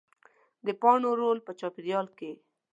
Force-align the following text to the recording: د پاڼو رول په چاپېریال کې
د 0.65 0.67
پاڼو 0.81 1.11
رول 1.21 1.37
په 1.45 1.51
چاپېریال 1.59 2.07
کې 2.17 2.31